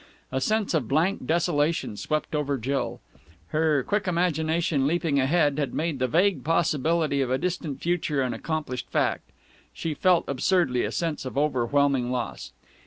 A 0.31 0.41
sense 0.41 0.73
of 0.73 0.87
blank 0.87 1.27
desolation 1.27 1.95
swept 1.95 2.33
over 2.33 2.57
Jill. 2.57 3.01
Her 3.49 3.83
quick 3.83 4.07
imagination, 4.07 4.87
leaping 4.87 5.19
ahead, 5.19 5.59
had 5.59 5.75
made 5.75 5.99
the 5.99 6.07
vague 6.07 6.43
possibility 6.43 7.21
of 7.21 7.29
a 7.29 7.37
distant 7.37 7.81
future 7.83 8.23
an 8.23 8.33
accomplished 8.33 8.89
fact. 8.89 9.29
She 9.73 9.93
felt, 9.93 10.25
absurdly, 10.27 10.83
a 10.85 10.91
sense 10.91 11.23
of 11.23 11.37
overwhelming 11.37 12.09
loss. 12.11 12.51